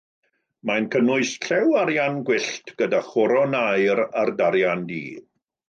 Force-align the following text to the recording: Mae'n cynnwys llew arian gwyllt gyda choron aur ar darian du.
Mae'n 0.69 0.87
cynnwys 0.95 1.33
llew 1.43 1.75
arian 1.83 2.17
gwyllt 2.31 2.75
gyda 2.81 3.03
choron 3.13 3.61
aur 3.63 4.05
ar 4.25 4.35
darian 4.43 4.85
du. 4.93 5.01